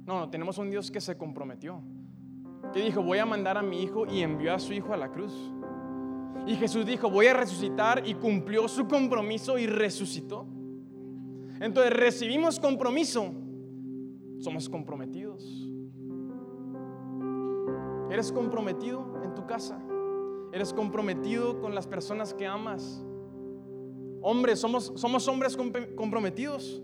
[0.04, 1.82] No, no, tenemos un Dios que se comprometió.
[2.74, 5.10] Que dijo, voy a mandar a mi hijo y envió a su hijo a la
[5.10, 5.32] cruz.
[6.46, 10.46] Y Jesús dijo, voy a resucitar y cumplió su compromiso y resucitó.
[11.60, 13.32] Entonces recibimos compromiso,
[14.38, 15.68] somos comprometidos.
[18.10, 19.80] ¿Eres comprometido en tu casa?
[20.52, 23.04] ¿Eres comprometido con las personas que amas?
[24.22, 26.82] Hombres, somos, somos hombres comprometidos.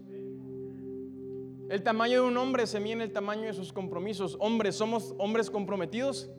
[1.70, 4.37] El tamaño de un hombre se mide en el tamaño de sus compromisos.
[4.38, 6.30] Hombres, somos hombres comprometidos.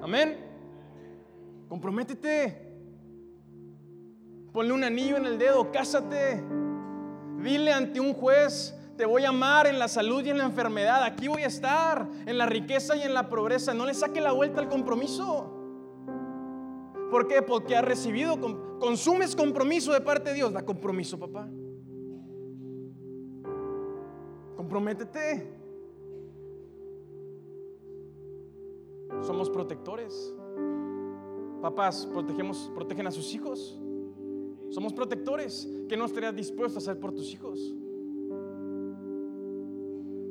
[0.00, 0.38] Amén.
[1.68, 2.72] Comprométete.
[4.52, 6.63] Ponle un anillo en el dedo, cásate.
[7.44, 11.02] Dile ante un juez, te voy a amar en la salud y en la enfermedad.
[11.04, 13.74] Aquí voy a estar, en la riqueza y en la pobreza.
[13.74, 15.52] No le saque la vuelta al compromiso.
[17.10, 17.42] ¿Por qué?
[17.42, 18.38] Porque ha recibido,
[18.80, 20.54] consumes compromiso de parte de Dios.
[20.54, 21.46] Da compromiso, papá.
[24.56, 25.52] Comprométete.
[29.20, 30.34] Somos protectores.
[31.60, 33.78] Papás, protegemos, protegen a sus hijos.
[34.70, 35.68] Somos protectores.
[35.88, 37.74] ¿Qué no estarías dispuesto a hacer por tus hijos?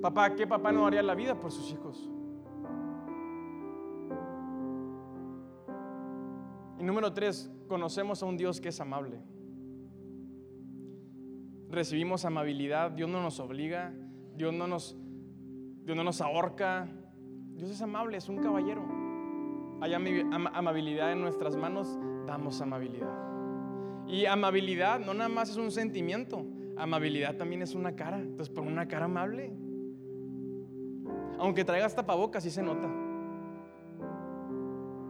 [0.02, 2.10] Papá, ¿qué papá no haría la vida por sus hijos?
[6.78, 9.22] Y número tres, conocemos a un Dios que es amable.
[11.70, 13.96] Recibimos amabilidad, Dios no nos obliga,
[14.36, 14.98] Dios no nos,
[15.86, 16.90] Dios no nos ahorca.
[17.56, 18.84] Dios es amable, es un caballero.
[19.80, 23.33] Hay amabilidad en nuestras manos, damos amabilidad.
[24.08, 26.46] Y amabilidad no nada más es un sentimiento,
[26.78, 28.20] amabilidad también es una cara.
[28.20, 29.54] Entonces, por una cara amable.
[31.40, 32.90] Aunque traigas tapabocas, sí se nota.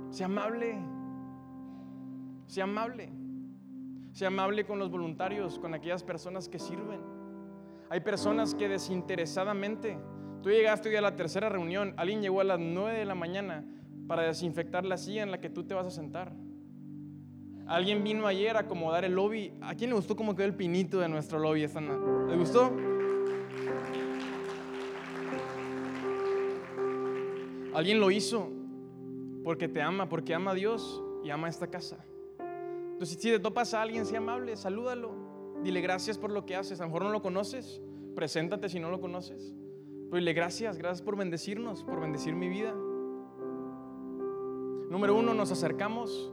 [0.10, 0.78] Sea amable.
[2.48, 3.10] Sea amable.
[4.12, 7.02] Sea amable con los voluntarios, con aquellas personas que sirven.
[7.90, 10.00] Hay personas que desinteresadamente,
[10.42, 13.66] tú llegaste hoy a la tercera reunión, alguien llegó a las 9 de la mañana
[14.08, 16.34] para desinfectar la silla en la que tú te vas a sentar.
[17.68, 19.54] Alguien vino ayer a acomodar el lobby.
[19.62, 22.72] ¿A quién le gustó cómo quedó el pinito de nuestro lobby esta ¿Le gustó?
[27.74, 28.50] Alguien lo hizo
[29.44, 31.98] porque te ama, porque ama a Dios y ama esta casa.
[32.40, 35.16] Entonces, si te topas a alguien, sea amable, salúdalo.
[35.64, 36.82] Dile gracias por lo que haces.
[36.82, 37.82] A lo mejor no lo conoces.
[38.16, 39.56] Preséntate si no lo conoces.
[40.10, 42.74] Pero dile gracias, gracias por bendecirnos, por bendecir mi vida.
[44.90, 46.32] Número uno, nos acercamos.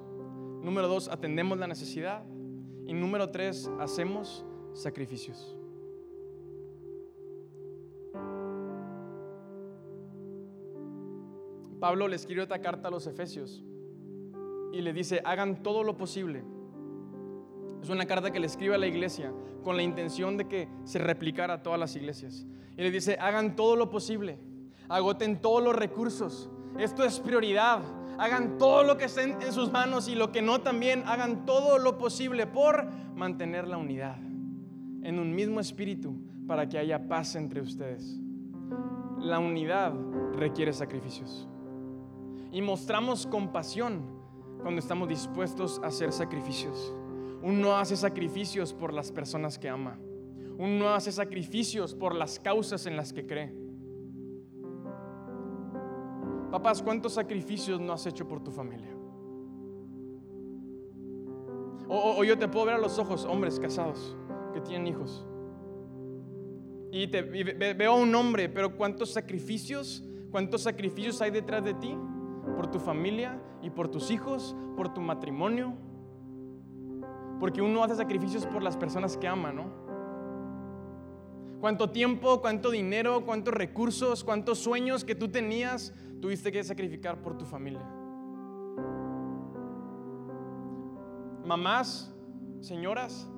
[0.62, 2.24] Número dos, atendemos la necesidad.
[2.86, 5.56] Y número tres, hacemos sacrificios.
[11.78, 13.64] Pablo le escribió esta carta a los Efesios
[14.72, 16.44] y le dice, hagan todo lo posible.
[17.82, 19.32] Es una carta que le escribe a la iglesia
[19.64, 22.46] con la intención de que se replicara a todas las iglesias.
[22.76, 24.38] Y le dice, hagan todo lo posible,
[24.88, 26.50] agoten todos los recursos.
[26.78, 27.83] Esto es prioridad.
[28.18, 31.78] Hagan todo lo que esté en sus manos y lo que no también, hagan todo
[31.78, 34.16] lo posible por mantener la unidad
[35.02, 36.14] en un mismo espíritu
[36.46, 38.18] para que haya paz entre ustedes.
[39.18, 39.94] La unidad
[40.35, 41.48] requiere sacrificios.
[42.52, 44.02] Y mostramos compasión
[44.62, 46.94] cuando estamos dispuestos a hacer sacrificios.
[47.42, 49.98] Uno hace sacrificios por las personas que ama.
[50.59, 53.54] Uno hace sacrificios por las causas en las que cree.
[56.50, 58.90] Papás, ¿cuántos sacrificios no has hecho por tu familia?
[61.88, 64.16] O, yo te puedo ver a los ojos, hombres casados
[64.52, 65.26] que tienen hijos.
[66.92, 71.96] Y, te, veo a un hombre, pero ¿cuántos sacrificios, cuántos sacrificios hay detrás de ti?
[72.60, 75.74] por tu familia y por tus hijos, por tu matrimonio.
[77.38, 79.70] Porque uno hace sacrificios por las personas que ama, ¿no?
[81.60, 87.37] Cuánto tiempo, cuánto dinero, cuántos recursos, cuántos sueños que tú tenías, tuviste que sacrificar por
[87.37, 87.85] tu familia.
[91.44, 92.14] Mamás,
[92.61, 93.28] señoras,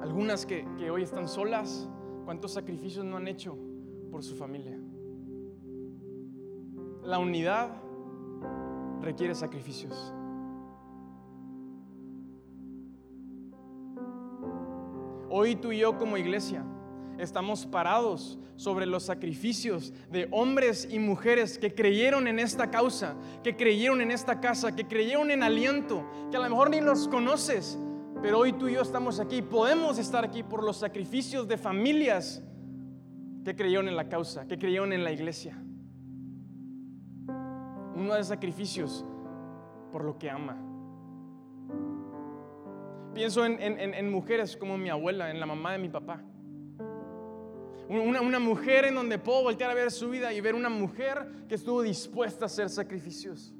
[0.00, 1.88] algunas que, que hoy están solas,
[2.24, 3.56] cuántos sacrificios no han hecho
[4.10, 4.78] por su familia.
[7.02, 7.70] La unidad
[9.00, 10.12] requiere sacrificios.
[15.30, 16.64] Hoy tú y yo como iglesia
[17.18, 23.56] estamos parados sobre los sacrificios de hombres y mujeres que creyeron en esta causa, que
[23.56, 27.78] creyeron en esta casa, que creyeron en aliento, que a lo mejor ni los conoces,
[28.22, 32.42] pero hoy tú y yo estamos aquí, podemos estar aquí por los sacrificios de familias
[33.44, 35.62] que creyeron en la causa, que creyeron en la iglesia
[37.98, 39.04] uno de sacrificios
[39.92, 40.56] por lo que ama.
[43.14, 46.22] Pienso en, mujeres como mi abuela, en la mamá de mi papá.
[47.88, 51.46] Una, una, mujer en donde puedo voltear a ver su vida y ver una mujer
[51.48, 53.54] que estuvo dispuesta a hacer sacrificios.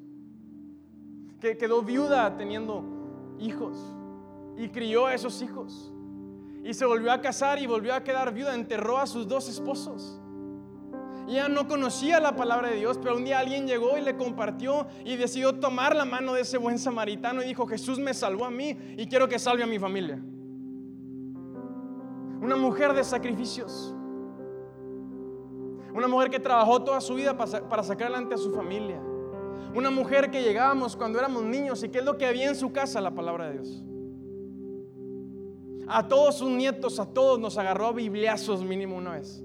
[1.41, 2.85] Que quedó viuda teniendo
[3.39, 3.79] hijos
[4.57, 5.93] y crió a esos hijos.
[6.65, 10.21] Y se volvió a casar y volvió a quedar viuda, enterró a sus dos esposos.
[11.29, 14.87] Ella no conocía la palabra de Dios, pero un día alguien llegó y le compartió
[15.05, 18.51] y decidió tomar la mano de ese buen samaritano y dijo, Jesús me salvó a
[18.51, 20.19] mí y quiero que salve a mi familia.
[22.41, 23.95] Una mujer de sacrificios.
[25.99, 29.03] Una mujer que trabajó toda su vida para sacar adelante a su familia.
[29.75, 32.71] Una mujer que llegábamos cuando éramos niños y que es lo que había en su
[32.71, 33.83] casa, la palabra de Dios.
[35.89, 39.43] A todos sus nietos, a todos nos agarró a bibliazos mínimo una vez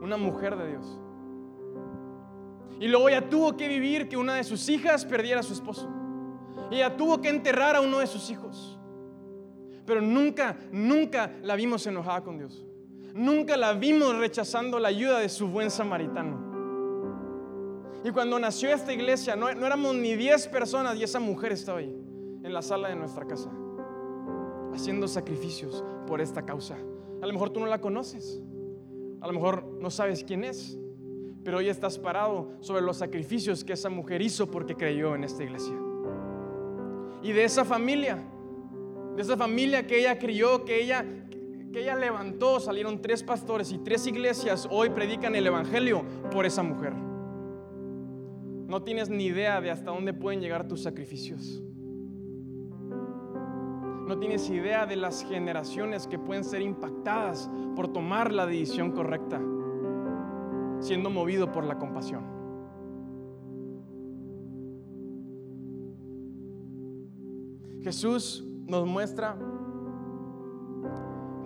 [0.00, 0.98] una mujer de Dios.
[2.80, 5.90] Y luego ella tuvo que vivir que una de sus hijas perdiera a su esposo.
[6.70, 8.78] Y ella tuvo que enterrar a uno de sus hijos.
[9.84, 12.64] Pero nunca, nunca la vimos enojada con Dios.
[13.14, 16.52] Nunca la vimos rechazando la ayuda de su buen samaritano.
[18.04, 21.94] Y cuando nació esta iglesia, no, éramos ni 10 personas y esa mujer estaba ahí,
[22.42, 23.50] en la sala de nuestra casa,
[24.74, 26.76] haciendo sacrificios por esta causa.
[27.20, 28.42] A lo mejor tú no la conoces.
[29.20, 30.76] A lo mejor no sabes quién es,
[31.44, 35.44] pero hoy estás parado sobre los sacrificios que esa mujer hizo porque creyó en esta
[35.44, 35.74] iglesia.
[37.22, 38.18] Y de esa familia,
[39.14, 41.06] de esa familia que ella crió, que ella
[41.72, 46.62] que ella levantó, salieron tres pastores y tres iglesias hoy predican el Evangelio por esa
[46.62, 46.92] mujer.
[46.94, 51.62] No tienes ni idea de hasta dónde pueden llegar tus sacrificios.
[54.06, 59.40] No tienes idea de las generaciones que pueden ser impactadas por tomar la decisión correcta,
[60.80, 62.24] siendo movido por la compasión.
[67.82, 69.36] Jesús nos muestra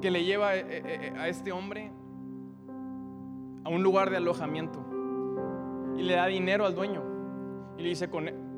[0.06, 1.90] que le lleva eh, eh, eh, a este hombre
[3.64, 4.78] a un lugar de alojamiento
[5.96, 7.02] y le da dinero al dueño
[7.76, 8.08] y le dice,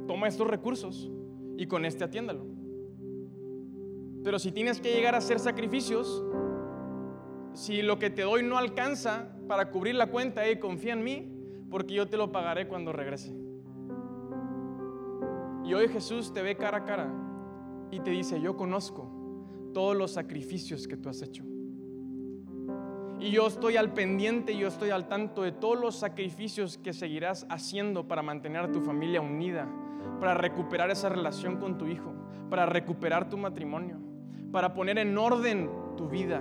[0.06, 1.10] toma estos recursos
[1.56, 2.44] y con este atiéndalo.
[4.22, 6.22] Pero si tienes que llegar a hacer sacrificios,
[7.54, 11.32] si lo que te doy no alcanza para cubrir la cuenta, confía en mí,
[11.70, 13.34] porque yo te lo pagaré cuando regrese.
[15.64, 17.10] Y hoy Jesús te ve cara a cara
[17.90, 19.17] y te dice, yo conozco
[19.72, 21.44] todos los sacrificios que tú has hecho.
[23.20, 27.46] Y yo estoy al pendiente, yo estoy al tanto de todos los sacrificios que seguirás
[27.50, 29.68] haciendo para mantener a tu familia unida,
[30.20, 32.14] para recuperar esa relación con tu hijo,
[32.48, 33.98] para recuperar tu matrimonio,
[34.52, 36.40] para poner en orden tu vida.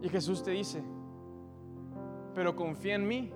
[0.00, 0.84] Y Jesús te dice,
[2.34, 3.32] pero confía en mí,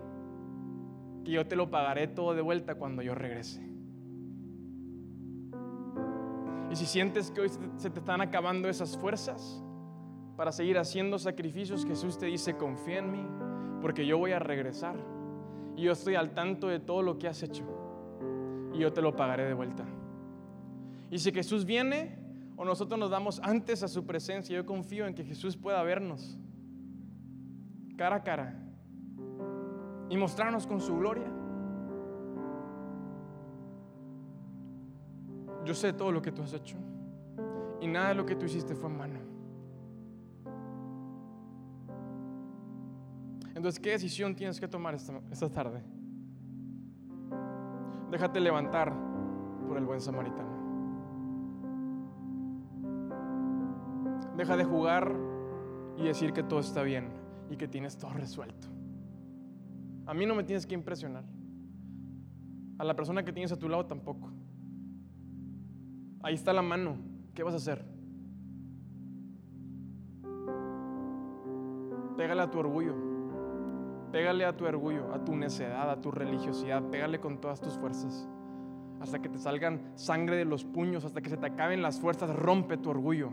[1.24, 3.67] que yo te lo pagaré todo de vuelta cuando yo regrese.
[6.78, 9.60] Si sientes que hoy se te están acabando esas fuerzas
[10.36, 13.26] para seguir haciendo sacrificios, Jesús te dice, confía en mí,
[13.82, 14.94] porque yo voy a regresar.
[15.76, 17.64] Y yo estoy al tanto de todo lo que has hecho.
[18.72, 19.84] Y yo te lo pagaré de vuelta.
[21.10, 22.16] Y si Jesús viene
[22.56, 26.38] o nosotros nos damos antes a su presencia, yo confío en que Jesús pueda vernos
[27.96, 28.54] cara a cara
[30.10, 31.26] y mostrarnos con su gloria.
[35.68, 36.78] Yo sé todo lo que tú has hecho
[37.78, 39.20] y nada de lo que tú hiciste fue en mano.
[43.54, 45.82] Entonces, ¿qué decisión tienes que tomar esta, esta tarde?
[48.10, 48.94] Déjate levantar
[49.68, 50.48] por el buen samaritano.
[54.38, 55.14] Deja de jugar
[55.98, 57.10] y decir que todo está bien
[57.50, 58.68] y que tienes todo resuelto.
[60.06, 61.24] A mí no me tienes que impresionar.
[62.78, 64.37] A la persona que tienes a tu lado tampoco.
[66.22, 66.96] Ahí está la mano.
[67.34, 67.84] ¿Qué vas a hacer?
[72.16, 72.94] Pégale a tu orgullo.
[74.10, 76.82] Pégale a tu orgullo, a tu necedad, a tu religiosidad.
[76.90, 78.28] Pégale con todas tus fuerzas.
[79.00, 82.34] Hasta que te salgan sangre de los puños, hasta que se te acaben las fuerzas,
[82.34, 83.30] rompe tu orgullo.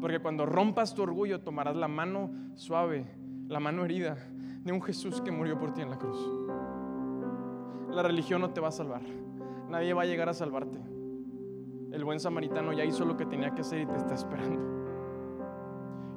[0.00, 3.06] Porque cuando rompas tu orgullo, tomarás la mano suave,
[3.46, 4.16] la mano herida
[4.64, 6.18] de un Jesús que murió por ti en la cruz.
[7.90, 9.02] La religión no te va a salvar.
[9.68, 10.97] Nadie va a llegar a salvarte.
[11.92, 14.60] El buen samaritano ya hizo lo que tenía que hacer y te está esperando.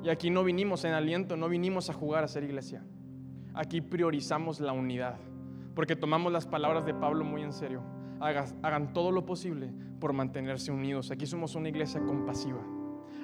[0.04, 2.84] Y aquí no vinimos en aliento, no vinimos a jugar a ser iglesia.
[3.54, 5.18] Aquí priorizamos la unidad,
[5.76, 7.84] porque tomamos las palabras de Pablo muy en serio.
[8.20, 11.12] Hagan todo lo posible por mantenerse unidos.
[11.12, 12.62] Aquí somos una iglesia compasiva.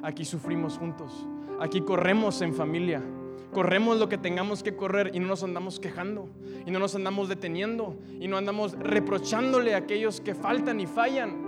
[0.04, 1.28] Aquí sufrimos juntos.
[1.60, 3.02] Aquí corremos en familia.
[3.52, 6.30] Corremos lo que tengamos que correr y no nos andamos quejando
[6.66, 11.47] y no nos andamos deteniendo y no andamos reprochándole a aquellos que faltan y fallan.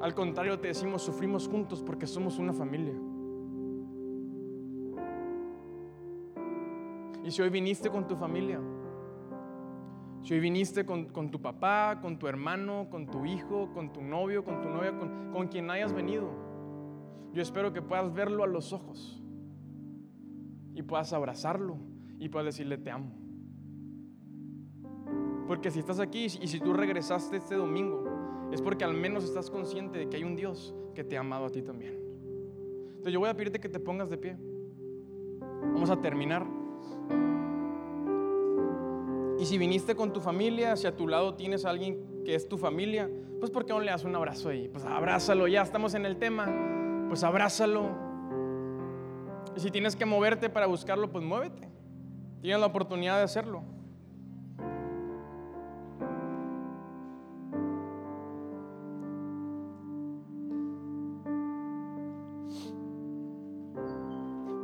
[0.00, 2.94] Al contrario, te decimos, sufrimos juntos porque somos una familia.
[7.22, 8.60] Y si hoy viniste con tu familia,
[10.22, 14.42] si hoy viniste con, tu papá, con tu hermano, con tu hijo, con tu novio,
[14.42, 16.30] con tu novia, con, con quien hayas venido,
[17.32, 19.22] yo espero que puedas verlo a los ojos
[20.74, 21.76] y puedas abrazarlo
[22.18, 23.12] y puedas decirle te amo.
[25.46, 28.19] Porque si estás aquí y si tú regresaste este domingo,
[28.52, 31.46] es porque al menos estás consciente de que hay un Dios que te ha amado
[31.46, 31.98] a ti también.
[32.88, 34.36] Entonces yo voy a pedirte que te pongas de pie.
[35.72, 36.46] Vamos a terminar.
[39.38, 42.46] Y si viniste con tu familia, si a tu lado tienes a alguien que es
[42.48, 44.68] tu familia, pues ¿por qué no le das un abrazo ahí?
[44.68, 47.06] Pues abrázalo, ya estamos en el tema.
[47.08, 47.88] Pues abrázalo.
[49.56, 51.68] Y si tienes que moverte para buscarlo, pues muévete.
[52.42, 53.62] Tienes la oportunidad de hacerlo.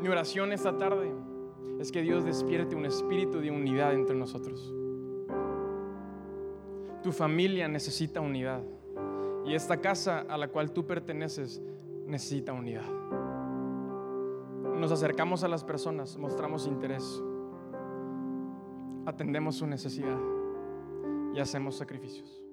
[0.06, 1.12] Mi oración esta tarde
[1.80, 4.72] es que Dios despierte un espíritu de unidad entre nosotros.
[7.02, 8.62] Tu familia necesita unidad
[9.44, 11.60] y esta casa a la cual tú perteneces
[12.06, 12.88] necesita unidad.
[14.78, 17.20] Nos acercamos a las personas, mostramos interés,
[19.06, 20.20] atendemos su necesidad
[21.34, 22.45] y hacemos sacrificios.